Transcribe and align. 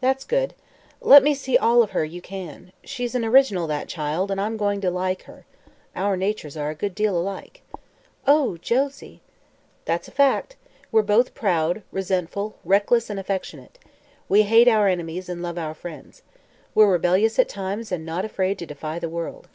"That's 0.00 0.24
good. 0.24 0.54
Let 1.02 1.22
me 1.22 1.34
see 1.34 1.58
all 1.58 1.82
of 1.82 1.90
her 1.90 2.02
you 2.02 2.22
can. 2.22 2.72
She's 2.84 3.14
an 3.14 3.22
original, 3.22 3.66
that 3.66 3.86
child, 3.86 4.30
and 4.30 4.40
I'm 4.40 4.56
going 4.56 4.80
to 4.80 4.90
like 4.90 5.24
her. 5.24 5.44
Our 5.94 6.16
natures 6.16 6.56
are 6.56 6.70
a 6.70 6.74
good 6.74 6.94
deal 6.94 7.14
alike." 7.14 7.60
"Oh, 8.26 8.56
Josie!" 8.56 9.20
"That's 9.84 10.08
a 10.08 10.10
fact. 10.10 10.56
We're 10.90 11.02
both 11.02 11.34
proud, 11.34 11.82
resentful, 11.92 12.56
reckless 12.64 13.10
and 13.10 13.20
affectionate. 13.20 13.78
We 14.26 14.44
hate 14.44 14.68
our 14.68 14.88
enemies 14.88 15.28
and 15.28 15.42
love 15.42 15.58
our 15.58 15.74
friends. 15.74 16.22
We're 16.74 16.90
rebellious, 16.90 17.38
at 17.38 17.50
times, 17.50 17.92
and 17.92 18.06
not 18.06 18.24
afraid 18.24 18.58
to 18.60 18.66
defy 18.66 18.98
the 18.98 19.10
world." 19.10 19.48